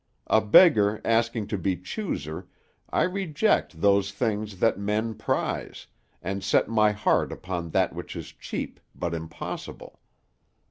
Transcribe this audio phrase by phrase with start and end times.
[0.25, 2.47] A beggar asking to be chooser,
[2.89, 5.85] I reject those things that men prize,
[6.23, 9.99] and set my heart upon that which is cheap but impossible.